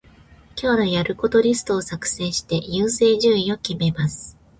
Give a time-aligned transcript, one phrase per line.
[0.59, 4.35] 今日のやることリストを作成して、優先順位を決めます。